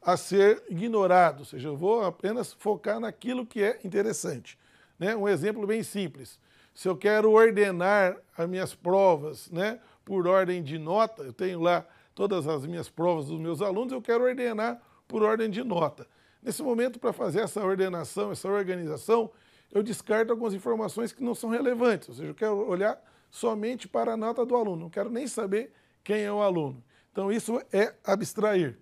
a 0.08 0.16
ser 0.16 0.64
ignorado, 0.70 1.40
ou 1.40 1.46
seja, 1.46 1.68
eu 1.68 1.76
vou 1.76 2.06
apenas 2.06 2.54
focar 2.54 2.98
naquilo 2.98 3.46
que 3.46 3.62
é 3.62 3.78
interessante. 3.84 4.58
Né? 4.98 5.14
Um 5.14 5.28
exemplo 5.28 5.68
bem 5.68 5.84
simples 5.84 6.40
se 6.78 6.88
eu 6.88 6.96
quero 6.96 7.32
ordenar 7.32 8.16
as 8.38 8.48
minhas 8.48 8.76
provas 8.76 9.50
né, 9.50 9.80
por 10.06 10.28
ordem 10.28 10.62
de 10.62 10.78
nota, 10.78 11.24
eu 11.24 11.34
tenho 11.34 11.60
lá 11.60 11.84
todas 12.14 12.48
as 12.48 12.68
minhas 12.68 12.88
provas 12.88 13.26
dos 13.26 13.40
meus 13.40 13.64
alunos, 13.64 13.92
eu 13.92 14.00
quero 14.00 14.24
ordenar 14.24 14.80
por 15.08 15.24
ordem 15.24 15.50
de 15.50 15.64
nota. 15.64 16.06
Nesse 16.40 16.62
momento, 16.62 17.00
para 17.00 17.12
fazer 17.12 17.40
essa 17.40 17.66
ordenação, 17.66 18.32
essa 18.32 18.48
organização, 18.48 19.32
eu 19.74 19.82
descarto 19.82 20.32
algumas 20.32 20.54
informações 20.54 21.12
que 21.12 21.24
não 21.24 21.34
são 21.34 21.50
relevantes, 21.50 22.10
ou 22.10 22.14
seja, 22.14 22.30
eu 22.30 22.36
quero 22.36 22.56
olhar 22.70 23.02
somente 23.32 23.88
para 23.88 24.14
a 24.14 24.18
nota 24.18 24.46
do 24.46 24.56
aluno, 24.56 24.84
não 24.84 24.90
quero 24.92 25.10
nem 25.10 25.26
saber 25.26 25.74
quem 26.04 26.22
é 26.22 26.32
o 26.32 26.44
aluno. 26.44 26.84
Então, 27.12 27.32
isso 27.32 27.60
é 27.74 27.96
abstrair. 28.04 28.78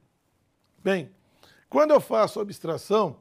Bem, 0.84 1.14
quando 1.75 1.91
eu 1.91 2.00
faço 2.00 2.39
abstração, 2.39 3.17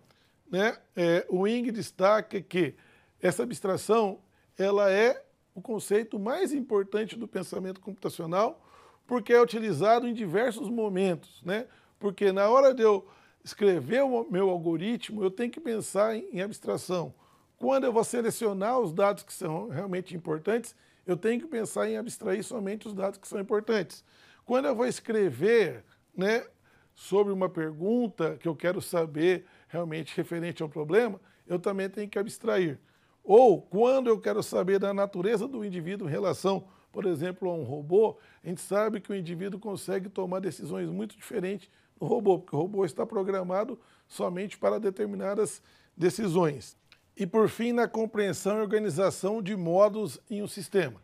né, 0.49 0.78
é, 0.94 1.26
o 1.28 1.44
Ing 1.44 1.73
destaca 1.73 2.40
que 2.40 2.76
essa 3.20 3.42
abstração 3.42 4.20
ela 4.56 4.88
é 4.92 5.25
o 5.56 5.61
conceito 5.61 6.20
mais 6.20 6.52
importante 6.52 7.16
do 7.16 7.26
pensamento 7.26 7.80
computacional, 7.80 8.64
porque 9.08 9.32
é 9.32 9.42
utilizado 9.42 10.06
em 10.06 10.14
diversos 10.14 10.70
momentos, 10.70 11.42
né? 11.42 11.66
Porque 11.99 12.30
na 12.30 12.49
hora 12.49 12.73
de 12.73 12.80
eu 12.80 13.04
escrever 13.42 14.04
o 14.04 14.25
meu 14.30 14.49
algoritmo, 14.49 15.25
eu 15.25 15.32
tenho 15.32 15.50
que 15.50 15.58
pensar 15.58 16.14
em 16.14 16.40
abstração. 16.40 17.12
Quando 17.56 17.82
eu 17.82 17.92
vou 17.92 18.04
selecionar 18.04 18.78
os 18.78 18.92
dados 18.92 19.25
que 19.25 19.32
são 19.32 19.68
realmente 19.68 20.14
importantes, 20.14 20.76
eu 21.04 21.16
tenho 21.16 21.40
que 21.40 21.49
pensar 21.49 21.90
em 21.90 21.96
abstrair 21.96 22.44
somente 22.44 22.87
os 22.87 22.94
dados 22.94 23.18
que 23.18 23.26
são 23.26 23.40
importantes. 23.40 24.04
Quando 24.44 24.66
eu 24.66 24.76
vou 24.76 24.87
escrever 24.87 25.84
né, 26.16 26.46
sobre 26.94 27.32
uma 27.32 27.48
pergunta 27.48 28.36
que 28.36 28.48
eu 28.48 28.54
quero 28.54 28.80
saber 28.80 29.44
realmente 29.68 30.16
referente 30.16 30.62
ao 30.62 30.68
problema, 30.68 31.20
eu 31.46 31.58
também 31.58 31.88
tenho 31.88 32.08
que 32.08 32.18
abstrair. 32.18 32.78
Ou 33.22 33.60
quando 33.60 34.08
eu 34.08 34.20
quero 34.20 34.42
saber 34.42 34.78
da 34.78 34.94
natureza 34.94 35.48
do 35.48 35.64
indivíduo 35.64 36.08
em 36.08 36.10
relação, 36.10 36.68
por 36.92 37.06
exemplo, 37.06 37.50
a 37.50 37.54
um 37.54 37.64
robô, 37.64 38.18
a 38.42 38.48
gente 38.48 38.60
sabe 38.60 39.00
que 39.00 39.10
o 39.10 39.16
indivíduo 39.16 39.58
consegue 39.58 40.08
tomar 40.08 40.40
decisões 40.40 40.88
muito 40.88 41.16
diferentes 41.16 41.68
do 41.98 42.06
robô, 42.06 42.38
porque 42.38 42.54
o 42.54 42.58
robô 42.58 42.84
está 42.84 43.04
programado 43.04 43.78
somente 44.06 44.56
para 44.56 44.78
determinadas 44.78 45.62
decisões. 45.96 46.76
E 47.16 47.26
por 47.26 47.48
fim, 47.48 47.72
na 47.72 47.88
compreensão 47.88 48.58
e 48.58 48.62
organização 48.62 49.42
de 49.42 49.56
modos 49.56 50.20
em 50.28 50.42
um 50.42 50.48
sistema. 50.48 51.00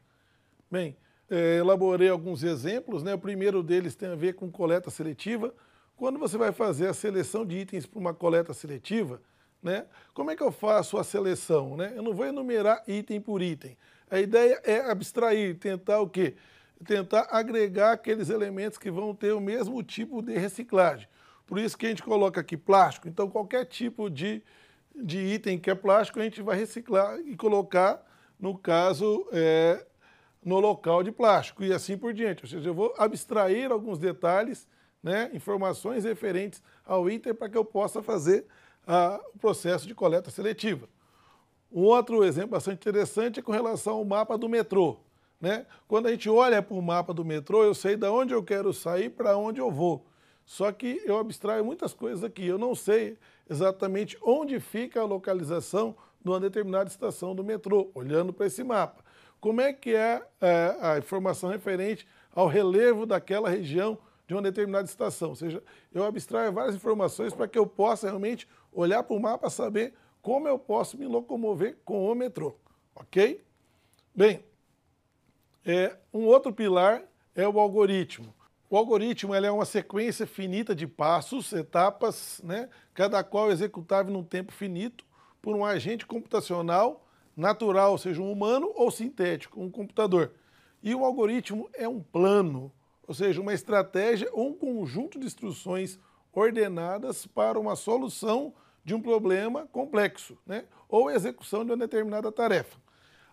Bem, 0.70 0.96
é, 1.28 1.58
elaborei 1.58 2.08
alguns 2.08 2.42
exemplos, 2.42 3.02
né? 3.02 3.14
o 3.14 3.18
primeiro 3.18 3.62
deles 3.62 3.94
tem 3.94 4.08
a 4.08 4.16
ver 4.16 4.34
com 4.34 4.50
coleta 4.50 4.90
seletiva. 4.90 5.54
Quando 6.00 6.18
você 6.18 6.38
vai 6.38 6.50
fazer 6.50 6.86
a 6.86 6.94
seleção 6.94 7.44
de 7.44 7.58
itens 7.58 7.84
para 7.84 7.98
uma 7.98 8.14
coleta 8.14 8.54
seletiva, 8.54 9.20
né? 9.62 9.84
Como 10.14 10.30
é 10.30 10.34
que 10.34 10.42
eu 10.42 10.50
faço 10.50 10.96
a 10.96 11.04
seleção? 11.04 11.76
Né? 11.76 11.92
Eu 11.94 12.02
não 12.02 12.14
vou 12.14 12.24
enumerar 12.24 12.82
item 12.88 13.20
por 13.20 13.42
item. 13.42 13.76
A 14.10 14.18
ideia 14.18 14.62
é 14.64 14.90
abstrair, 14.90 15.58
tentar 15.58 16.00
o 16.00 16.08
quê? 16.08 16.36
Tentar 16.86 17.28
agregar 17.30 17.92
aqueles 17.92 18.30
elementos 18.30 18.78
que 18.78 18.90
vão 18.90 19.14
ter 19.14 19.32
o 19.32 19.40
mesmo 19.42 19.82
tipo 19.82 20.22
de 20.22 20.38
reciclagem. 20.38 21.06
Por 21.46 21.58
isso 21.58 21.76
que 21.76 21.84
a 21.84 21.90
gente 21.90 22.02
coloca 22.02 22.40
aqui 22.40 22.56
plástico. 22.56 23.06
Então, 23.06 23.28
qualquer 23.28 23.66
tipo 23.66 24.08
de, 24.08 24.42
de 24.96 25.18
item 25.18 25.58
que 25.58 25.70
é 25.70 25.74
plástico, 25.74 26.18
a 26.18 26.22
gente 26.22 26.40
vai 26.40 26.56
reciclar 26.56 27.20
e 27.20 27.36
colocar, 27.36 28.02
no 28.38 28.56
caso, 28.56 29.28
é, 29.32 29.84
no 30.42 30.60
local 30.60 31.02
de 31.02 31.12
plástico 31.12 31.62
e 31.62 31.74
assim 31.74 31.98
por 31.98 32.14
diante. 32.14 32.42
Ou 32.42 32.48
seja, 32.48 32.70
eu 32.70 32.74
vou 32.74 32.94
abstrair 32.96 33.70
alguns 33.70 33.98
detalhes, 33.98 34.66
né, 35.02 35.30
informações 35.32 36.04
referentes 36.04 36.62
ao 36.84 37.08
item 37.08 37.34
para 37.34 37.48
que 37.48 37.56
eu 37.56 37.64
possa 37.64 38.02
fazer 38.02 38.46
a, 38.86 39.20
o 39.34 39.38
processo 39.38 39.86
de 39.86 39.94
coleta 39.94 40.30
seletiva. 40.30 40.88
Um 41.72 41.82
outro 41.82 42.24
exemplo 42.24 42.50
bastante 42.50 42.78
interessante 42.78 43.40
é 43.40 43.42
com 43.42 43.52
relação 43.52 43.94
ao 43.94 44.04
mapa 44.04 44.36
do 44.36 44.48
metrô. 44.48 44.98
Né? 45.40 45.64
Quando 45.86 46.06
a 46.06 46.10
gente 46.10 46.28
olha 46.28 46.60
para 46.60 46.76
o 46.76 46.82
mapa 46.82 47.14
do 47.14 47.24
metrô, 47.24 47.62
eu 47.62 47.74
sei 47.74 47.96
de 47.96 48.06
onde 48.06 48.34
eu 48.34 48.42
quero 48.42 48.72
sair 48.72 49.08
para 49.08 49.36
onde 49.36 49.60
eu 49.60 49.70
vou. 49.70 50.04
Só 50.44 50.72
que 50.72 51.00
eu 51.04 51.16
abstraio 51.16 51.64
muitas 51.64 51.94
coisas 51.94 52.24
aqui. 52.24 52.44
Eu 52.44 52.58
não 52.58 52.74
sei 52.74 53.16
exatamente 53.48 54.18
onde 54.20 54.58
fica 54.58 55.00
a 55.00 55.04
localização 55.04 55.94
de 56.22 56.28
uma 56.28 56.40
determinada 56.40 56.90
estação 56.90 57.34
do 57.34 57.42
metrô, 57.44 57.90
olhando 57.94 58.32
para 58.32 58.46
esse 58.46 58.62
mapa. 58.62 59.02
Como 59.40 59.60
é 59.60 59.72
que 59.72 59.94
é, 59.94 60.22
é 60.40 60.76
a 60.80 60.98
informação 60.98 61.48
referente 61.48 62.06
ao 62.34 62.46
relevo 62.46 63.06
daquela 63.06 63.48
região 63.48 63.96
de 64.30 64.34
uma 64.34 64.42
determinada 64.42 64.84
estação. 64.84 65.30
Ou 65.30 65.34
seja, 65.34 65.60
eu 65.92 66.04
abstraio 66.04 66.52
várias 66.52 66.76
informações 66.76 67.34
para 67.34 67.48
que 67.48 67.58
eu 67.58 67.66
possa 67.66 68.06
realmente 68.06 68.46
olhar 68.72 69.02
para 69.02 69.16
o 69.16 69.20
mapa, 69.20 69.50
saber 69.50 69.92
como 70.22 70.46
eu 70.46 70.56
posso 70.56 70.96
me 70.96 71.04
locomover 71.04 71.76
com 71.84 72.08
o 72.08 72.14
metrô. 72.14 72.54
Ok? 72.94 73.42
Bem, 74.14 74.44
é, 75.64 75.96
um 76.14 76.26
outro 76.26 76.52
pilar 76.52 77.02
é 77.34 77.48
o 77.48 77.58
algoritmo. 77.58 78.32
O 78.68 78.76
algoritmo 78.76 79.34
é 79.34 79.50
uma 79.50 79.64
sequência 79.64 80.28
finita 80.28 80.76
de 80.76 80.86
passos, 80.86 81.52
etapas, 81.52 82.40
né, 82.44 82.68
cada 82.94 83.24
qual 83.24 83.50
executável 83.50 84.12
num 84.12 84.22
tempo 84.22 84.52
finito 84.52 85.04
por 85.42 85.56
um 85.56 85.64
agente 85.64 86.06
computacional 86.06 87.04
natural, 87.36 87.98
seja 87.98 88.22
um 88.22 88.30
humano 88.30 88.70
ou 88.76 88.92
sintético, 88.92 89.60
um 89.60 89.68
computador. 89.68 90.34
E 90.80 90.94
o 90.94 91.04
algoritmo 91.04 91.68
é 91.72 91.88
um 91.88 92.00
plano, 92.00 92.70
ou 93.10 93.14
seja, 93.14 93.40
uma 93.40 93.52
estratégia 93.52 94.30
ou 94.32 94.50
um 94.50 94.54
conjunto 94.54 95.18
de 95.18 95.26
instruções 95.26 95.98
ordenadas 96.32 97.26
para 97.26 97.58
uma 97.58 97.74
solução 97.74 98.54
de 98.84 98.94
um 98.94 99.02
problema 99.02 99.66
complexo, 99.72 100.38
né? 100.46 100.64
ou 100.88 101.10
execução 101.10 101.64
de 101.64 101.72
uma 101.72 101.76
determinada 101.76 102.30
tarefa. 102.30 102.78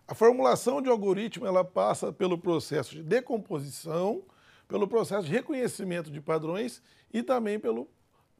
A 0.04 0.16
formulação 0.16 0.82
de 0.82 0.88
algoritmo 0.88 1.46
ela 1.46 1.64
passa 1.64 2.12
pelo 2.12 2.36
processo 2.36 2.90
de 2.92 3.04
decomposição, 3.04 4.24
pelo 4.66 4.88
processo 4.88 5.28
de 5.28 5.32
reconhecimento 5.32 6.10
de 6.10 6.20
padrões 6.20 6.82
e 7.14 7.22
também 7.22 7.60
pelo 7.60 7.88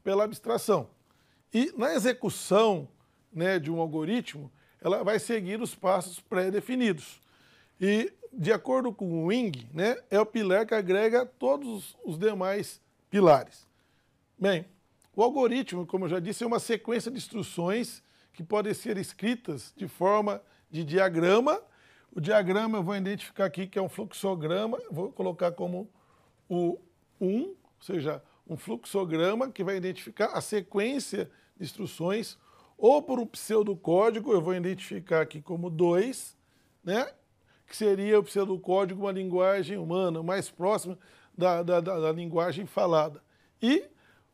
pela 0.03 0.25
abstração. 0.25 0.89
E 1.53 1.71
na 1.77 1.93
execução 1.93 2.89
né, 3.31 3.57
de 3.59 3.71
um 3.71 3.79
algoritmo, 3.79 4.51
ela 4.81 5.05
vai 5.05 5.17
seguir 5.19 5.61
os 5.61 5.73
passos 5.73 6.19
pré-definidos. 6.19 7.21
E, 7.79 8.11
de 8.31 8.51
acordo 8.51 8.93
com 8.93 9.23
o 9.23 9.25
Wing, 9.27 9.67
né, 9.73 9.97
é 10.09 10.19
o 10.19 10.25
pilar 10.25 10.65
que 10.65 10.73
agrega 10.73 11.25
todos 11.25 11.95
os 12.05 12.17
demais 12.17 12.81
pilares. 13.09 13.67
Bem, 14.37 14.65
o 15.15 15.23
algoritmo, 15.23 15.85
como 15.85 16.05
eu 16.05 16.09
já 16.09 16.19
disse, 16.19 16.43
é 16.43 16.47
uma 16.47 16.59
sequência 16.59 17.11
de 17.11 17.17
instruções 17.17 18.01
que 18.33 18.43
podem 18.43 18.73
ser 18.73 18.97
escritas 18.97 19.73
de 19.75 19.87
forma 19.87 20.41
de 20.71 20.83
diagrama. 20.83 21.61
O 22.15 22.21
diagrama 22.21 22.77
eu 22.77 22.83
vou 22.83 22.95
identificar 22.95 23.45
aqui 23.45 23.67
que 23.67 23.77
é 23.77 23.81
um 23.81 23.89
fluxograma, 23.89 24.79
vou 24.89 25.11
colocar 25.11 25.51
como 25.51 25.89
o 26.47 26.79
1, 27.19 27.41
ou 27.41 27.57
seja, 27.81 28.23
um 28.47 28.55
fluxograma 28.55 29.51
que 29.51 29.63
vai 29.63 29.75
identificar 29.75 30.27
a 30.27 30.41
sequência 30.41 31.29
de 31.57 31.65
instruções, 31.65 32.37
ou 32.77 33.01
por 33.01 33.19
um 33.19 33.25
pseudocódigo, 33.25 34.31
eu 34.31 34.41
vou 34.41 34.55
identificar 34.55 35.21
aqui 35.21 35.41
como 35.41 35.69
2, 35.69 36.37
né? 36.83 37.11
Que 37.69 37.77
seria 37.77 38.19
o 38.19 38.23
pseudocódigo 38.23 39.03
uma 39.03 39.11
linguagem 39.11 39.77
humana, 39.77 40.23
mais 40.23 40.49
próxima 40.49 40.97
da, 41.37 41.61
da, 41.61 41.79
da, 41.79 41.99
da 41.99 42.11
linguagem 42.11 42.65
falada. 42.65 43.21
E 43.61 43.85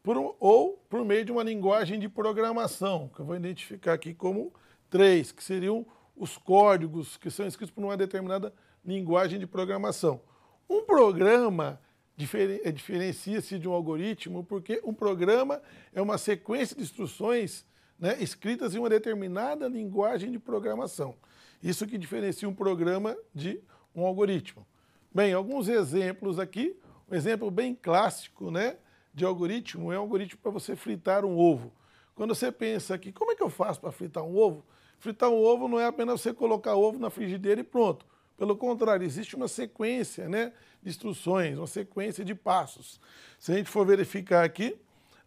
por 0.01 0.35
ou 0.39 0.81
por 0.89 1.03
meio 1.03 1.25
de 1.25 1.33
uma 1.33 1.43
linguagem 1.43 1.99
de 1.99 2.07
programação, 2.07 3.09
que 3.13 3.19
eu 3.19 3.25
vou 3.25 3.35
identificar 3.35 3.93
aqui 3.93 4.13
como 4.13 4.53
3, 4.89 5.33
que 5.33 5.43
seriam 5.43 5.85
os 6.15 6.37
códigos 6.37 7.17
que 7.17 7.29
são 7.29 7.45
escritos 7.45 7.75
por 7.75 7.83
uma 7.83 7.97
determinada 7.97 8.53
linguagem 8.85 9.37
de 9.37 9.45
programação. 9.45 10.21
Um 10.69 10.83
programa 10.83 11.81
diferencia-se 12.15 13.59
de 13.59 13.67
um 13.67 13.73
algoritmo 13.73 14.45
porque 14.45 14.81
um 14.85 14.93
programa 14.93 15.61
é 15.93 16.01
uma 16.01 16.17
sequência 16.17 16.73
de 16.73 16.83
instruções 16.83 17.65
né, 17.99 18.17
escritas 18.21 18.75
em 18.75 18.79
uma 18.79 18.89
determinada 18.89 19.67
linguagem 19.67 20.31
de 20.31 20.39
programação. 20.39 21.15
Isso 21.61 21.87
que 21.87 21.97
diferencia 21.97 22.47
um 22.47 22.53
programa 22.53 23.15
de 23.33 23.59
um 23.95 24.05
algoritmo. 24.05 24.65
Bem, 25.13 25.33
alguns 25.33 25.67
exemplos 25.67 26.39
aqui. 26.39 26.77
Um 27.09 27.15
exemplo 27.15 27.49
bem 27.51 27.75
clássico 27.75 28.49
né, 28.49 28.77
de 29.13 29.23
algoritmo 29.23 29.91
é 29.91 29.97
um 29.97 30.01
algoritmo 30.01 30.39
para 30.41 30.51
você 30.51 30.75
fritar 30.75 31.23
um 31.23 31.37
ovo. 31.37 31.71
Quando 32.15 32.33
você 32.33 32.51
pensa 32.51 32.95
aqui, 32.95 33.11
como 33.11 33.31
é 33.31 33.35
que 33.35 33.43
eu 33.43 33.49
faço 33.49 33.79
para 33.79 33.91
fritar 33.91 34.23
um 34.23 34.35
ovo? 34.35 34.65
Fritar 34.99 35.29
um 35.29 35.41
ovo 35.41 35.67
não 35.67 35.79
é 35.79 35.85
apenas 35.85 36.21
você 36.21 36.33
colocar 36.33 36.75
ovo 36.75 36.97
na 36.97 37.09
frigideira 37.09 37.61
e 37.61 37.63
pronto. 37.63 38.05
Pelo 38.37 38.57
contrário, 38.57 39.05
existe 39.05 39.35
uma 39.35 39.47
sequência 39.47 40.27
né, 40.27 40.51
de 40.81 40.89
instruções, 40.89 41.57
uma 41.57 41.67
sequência 41.67 42.25
de 42.25 42.35
passos. 42.35 42.99
Se 43.39 43.51
a 43.51 43.55
gente 43.55 43.69
for 43.69 43.85
verificar 43.85 44.43
aqui, 44.43 44.75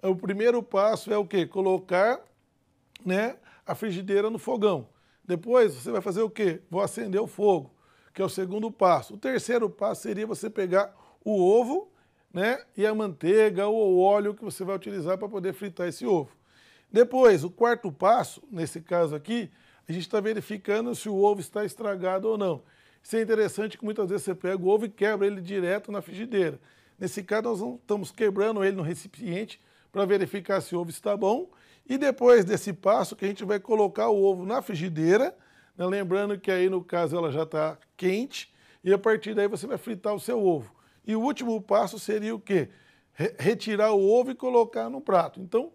o 0.03 0.15
primeiro 0.15 0.63
passo 0.63 1.13
é 1.13 1.17
o 1.17 1.27
quê? 1.27 1.47
Colocar 1.47 2.23
né, 3.09 3.37
a 3.67 3.75
frigideira 3.75 4.29
no 4.29 4.38
fogão. 4.38 4.88
Depois 5.25 5.75
você 5.75 5.91
vai 5.91 6.00
fazer 6.00 6.21
o 6.21 6.31
quê? 6.31 6.61
Vou 6.71 6.83
acender 6.83 7.21
o 7.21 7.27
fogo, 7.27 7.75
que 8.12 8.21
é 8.21 8.25
o 8.25 8.29
segundo 8.29 8.71
passo. 8.71 9.15
O 9.15 9.19
terceiro 9.19 9.69
passo 9.69 10.03
seria 10.03 10.27
você 10.27 10.50
pegar 10.50 10.95
o 11.25 11.43
ovo 11.43 11.91
né, 12.33 12.62
e 12.77 12.87
a 12.87 12.95
manteiga 12.95 13.67
ou 13.67 13.95
o 13.95 14.00
óleo 14.00 14.35
que 14.35 14.45
você 14.45 14.62
vai 14.62 14.77
utilizar 14.77 15.17
para 15.17 15.29
poder 15.29 15.55
fritar 15.55 15.88
esse 15.88 16.07
ovo. 16.07 16.31
Depois, 16.93 17.45
o 17.45 17.50
quarto 17.50 17.91
passo, 17.91 18.43
nesse 18.50 18.81
caso 18.81 19.15
aqui, 19.15 19.50
a 19.88 19.93
gente 19.93 20.03
está 20.03 20.21
verificando 20.21 20.95
se 20.95 21.09
o 21.09 21.17
ovo 21.17 21.41
está 21.41 21.65
estragado 21.65 22.29
ou 22.29 22.37
não. 22.37 22.62
Isso 23.03 23.17
é 23.17 23.23
interessante 23.23 23.79
que 23.79 23.85
muitas 23.85 24.11
vezes 24.11 24.25
você 24.25 24.35
pega 24.35 24.62
o 24.62 24.69
ovo 24.69 24.85
e 24.85 24.88
quebra 24.91 25.27
ele 25.27 25.41
direto 25.41 25.91
na 25.91 26.03
frigideira. 26.03 26.61
Nesse 26.99 27.23
caso, 27.23 27.42
nós 27.42 27.81
estamos 27.81 28.11
quebrando 28.11 28.62
ele 28.62 28.77
no 28.77 28.83
recipiente 28.83 29.61
para 29.90 30.05
verificar 30.05 30.61
se 30.61 30.75
o 30.75 30.81
ovo 30.81 30.90
está 30.90 31.16
bom. 31.16 31.49
E 31.88 31.96
depois 31.96 32.44
desse 32.44 32.72
passo, 32.72 33.16
que 33.16 33.24
a 33.24 33.29
gente 33.29 33.44
vai 33.44 33.59
colocar 33.59 34.09
o 34.09 34.22
ovo 34.22 34.44
na 34.44 34.61
frigideira, 34.61 35.37
né? 35.77 35.87
lembrando 35.87 36.38
que 36.38 36.51
aí 36.51 36.68
no 36.68 36.85
caso 36.85 37.16
ela 37.16 37.33
já 37.33 37.44
está 37.44 37.79
quente, 37.96 38.53
e 38.85 38.92
a 38.92 38.98
partir 38.98 39.35
daí 39.35 39.48
você 39.48 39.66
vai 39.66 39.79
fritar 39.79 40.14
o 40.14 40.20
seu 40.20 40.44
ovo. 40.44 40.74
E 41.07 41.16
o 41.16 41.20
último 41.20 41.61
passo 41.62 41.98
seria 41.98 42.35
o 42.35 42.40
quê? 42.40 42.68
Retirar 43.38 43.92
o 43.92 44.09
ovo 44.09 44.31
e 44.31 44.35
colocar 44.35 44.88
no 44.90 45.01
prato. 45.01 45.40
Então, 45.40 45.72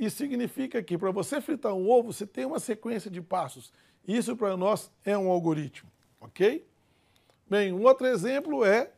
isso 0.00 0.16
significa 0.16 0.82
que 0.82 0.98
para 0.98 1.10
você 1.10 1.40
fritar 1.40 1.72
um 1.72 1.88
ovo, 1.88 2.12
você 2.12 2.26
tem 2.26 2.44
uma 2.44 2.58
sequência 2.58 3.10
de 3.10 3.22
passos. 3.22 3.72
Isso 4.06 4.36
para 4.36 4.56
nós 4.56 4.90
é 5.04 5.16
um 5.16 5.30
algoritmo 5.30 5.88
ok? 6.26 6.66
Bem, 7.48 7.72
um 7.72 7.82
outro 7.84 8.06
exemplo 8.06 8.64
é, 8.64 8.90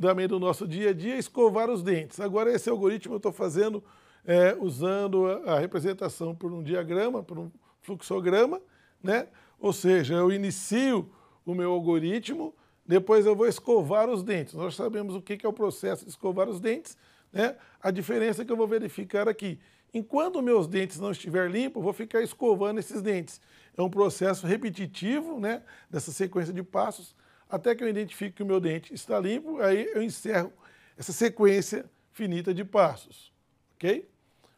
também 0.00 0.28
do 0.28 0.38
nosso 0.38 0.66
dia 0.66 0.90
a 0.90 0.92
dia, 0.92 1.16
escovar 1.16 1.70
os 1.70 1.82
dentes. 1.82 2.20
Agora, 2.20 2.52
esse 2.52 2.68
algoritmo 2.68 3.14
eu 3.14 3.18
estou 3.18 3.32
fazendo 3.32 3.82
é, 4.26 4.56
usando 4.58 5.26
a, 5.26 5.58
representação 5.58 6.34
por 6.34 6.52
um 6.52 6.62
diagrama, 6.62 7.22
por 7.22 7.38
um 7.38 7.50
fluxograma, 7.80 8.60
né? 9.02 9.28
Ou 9.58 9.72
seja, 9.72 10.14
eu 10.14 10.32
inicio 10.32 11.10
o 11.44 11.54
meu 11.54 11.72
algoritmo, 11.72 12.54
depois 12.86 13.26
eu 13.26 13.36
vou 13.36 13.46
escovar 13.46 14.08
os 14.08 14.22
dentes. 14.22 14.54
Nós 14.54 14.74
sabemos 14.74 15.14
o 15.14 15.22
que 15.22 15.44
é 15.44 15.48
o 15.48 15.52
processo 15.52 16.04
de 16.04 16.10
escovar 16.10 16.48
os 16.48 16.60
dentes, 16.60 16.96
né? 17.32 17.56
A 17.80 17.90
diferença 17.90 18.44
que 18.44 18.52
eu 18.52 18.56
vou 18.56 18.66
verificar 18.66 19.28
aqui. 19.28 19.58
Enquanto 19.92 20.42
meus 20.42 20.66
dentes 20.66 20.98
não 20.98 21.12
estiver 21.12 21.48
limpos, 21.48 21.82
vou 21.82 21.92
ficar 21.92 22.20
escovando 22.20 22.80
esses 22.80 23.00
dentes. 23.00 23.40
É 23.76 23.82
um 23.82 23.88
processo 23.88 24.44
repetitivo, 24.44 25.38
né, 25.38 25.62
dessa 25.88 26.10
sequência 26.10 26.52
de 26.52 26.64
passos, 26.64 27.14
até 27.48 27.74
que 27.76 27.84
eu 27.84 27.88
identifique 27.88 28.36
que 28.36 28.42
o 28.42 28.46
meu 28.46 28.58
dente 28.58 28.92
está 28.92 29.20
limpo, 29.20 29.60
aí 29.60 29.88
eu 29.94 30.02
encerro 30.02 30.52
essa 30.96 31.12
sequência 31.12 31.88
finita 32.10 32.52
de 32.52 32.64
passos, 32.64 33.32
ok? 33.76 34.08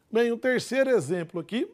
Bem, 0.09 0.31
o 0.31 0.37
terceiro 0.37 0.89
exemplo 0.89 1.41
aqui 1.41 1.69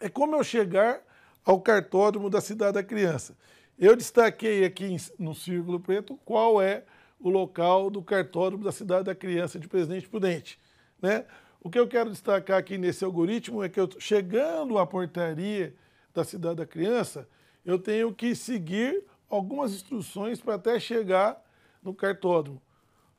é 0.00 0.08
como 0.08 0.34
eu 0.34 0.42
chegar 0.42 1.00
ao 1.44 1.60
cartódromo 1.60 2.28
da 2.28 2.40
Cidade 2.40 2.72
da 2.72 2.82
Criança. 2.82 3.36
Eu 3.78 3.94
destaquei 3.94 4.64
aqui 4.64 4.96
no 5.16 5.32
círculo 5.32 5.78
preto 5.78 6.18
qual 6.24 6.60
é 6.60 6.82
o 7.20 7.30
local 7.30 7.88
do 7.88 8.02
cartódromo 8.02 8.64
da 8.64 8.72
Cidade 8.72 9.04
da 9.04 9.14
Criança 9.14 9.60
de 9.60 9.68
Presidente 9.68 10.08
Prudente, 10.08 10.58
né? 11.00 11.24
O 11.60 11.70
que 11.70 11.78
eu 11.78 11.86
quero 11.86 12.10
destacar 12.10 12.58
aqui 12.58 12.76
nesse 12.76 13.04
algoritmo 13.04 13.62
é 13.62 13.68
que 13.68 13.78
eu, 13.78 13.88
chegando 14.00 14.76
à 14.76 14.84
portaria 14.84 15.72
da 16.12 16.24
cidade 16.24 16.56
da 16.56 16.66
criança, 16.66 17.28
eu 17.64 17.78
tenho 17.78 18.12
que 18.12 18.34
seguir 18.34 19.04
algumas 19.30 19.72
instruções 19.72 20.40
para 20.40 20.56
até 20.56 20.80
chegar 20.80 21.40
no 21.80 21.94
cartódromo. 21.94 22.60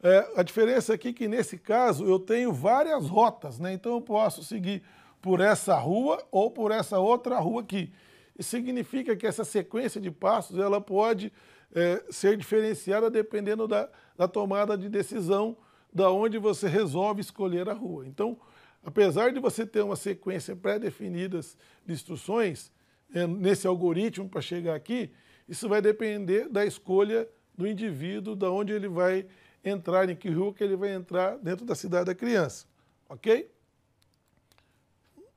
É, 0.05 0.33
a 0.35 0.43
diferença 0.43 0.93
aqui 0.93 1.07
é 1.07 1.13
que 1.13 1.29
nesse 1.29 1.57
caso 1.57 2.05
eu 2.05 2.19
tenho 2.19 2.51
várias 2.51 3.07
rotas, 3.07 3.57
né? 3.57 3.71
então 3.71 3.93
eu 3.93 4.01
posso 4.01 4.43
seguir 4.43 4.83
por 5.21 5.39
essa 5.39 5.77
rua 5.77 6.21
ou 6.29 6.51
por 6.51 6.71
essa 6.71 6.99
outra 6.99 7.39
rua 7.39 7.61
aqui. 7.61 7.93
Isso 8.37 8.49
significa 8.49 9.15
que 9.15 9.25
essa 9.25 9.45
sequência 9.45 10.01
de 10.01 10.11
passos 10.11 10.57
ela 10.57 10.81
pode 10.81 11.31
é, 11.73 12.03
ser 12.09 12.35
diferenciada 12.35 13.09
dependendo 13.09 13.65
da, 13.65 13.89
da 14.17 14.27
tomada 14.27 14.77
de 14.77 14.89
decisão 14.89 15.55
da 15.93 16.11
onde 16.11 16.37
você 16.37 16.67
resolve 16.67 17.21
escolher 17.21 17.69
a 17.69 17.73
rua. 17.73 18.05
Então, 18.05 18.37
apesar 18.83 19.31
de 19.31 19.39
você 19.39 19.65
ter 19.65 19.83
uma 19.83 19.95
sequência 19.95 20.53
pré-definida 20.53 21.39
de 21.85 21.93
instruções 21.93 22.69
é, 23.13 23.25
nesse 23.25 23.65
algoritmo 23.67 24.27
para 24.27 24.41
chegar 24.41 24.75
aqui, 24.75 25.11
isso 25.47 25.69
vai 25.69 25.81
depender 25.81 26.49
da 26.49 26.65
escolha 26.65 27.25
do 27.55 27.65
indivíduo, 27.65 28.35
da 28.35 28.51
onde 28.51 28.73
ele 28.73 28.89
vai 28.89 29.25
entrar, 29.63 30.09
em 30.09 30.15
que 30.15 30.29
rua 30.29 30.53
que 30.53 30.63
ele 30.63 30.75
vai 30.75 30.93
entrar 30.93 31.37
dentro 31.37 31.65
da 31.65 31.75
cidade 31.75 32.05
da 32.05 32.15
criança. 32.15 32.65
Ok? 33.07 33.51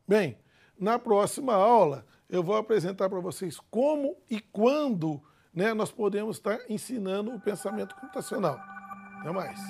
Bem, 0.06 0.36
na 0.78 0.98
próxima 0.98 1.54
aula 1.54 2.04
eu 2.28 2.42
vou 2.42 2.56
apresentar 2.56 3.08
para 3.08 3.20
vocês 3.20 3.58
como 3.70 4.16
e 4.28 4.40
quando 4.40 5.22
né, 5.54 5.72
nós 5.72 5.90
podemos 5.90 6.36
estar 6.36 6.58
ensinando 6.68 7.34
o 7.34 7.40
pensamento 7.40 7.94
computacional. 7.94 8.58
Até 9.20 9.30
mais. 9.30 9.60